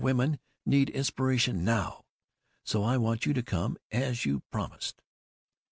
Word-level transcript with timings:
Women 0.01 0.39
need 0.65 0.89
inspiration 0.89 1.63
now. 1.63 2.05
So 2.63 2.81
I 2.81 2.97
want 2.97 3.27
you 3.27 3.33
to 3.35 3.43
come, 3.43 3.77
as 3.91 4.25
you 4.25 4.39
promised." 4.49 5.03